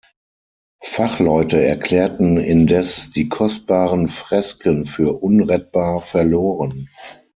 [0.81, 6.89] Fachleute erklärten indes die kostbaren Fresken für unrettbar verloren.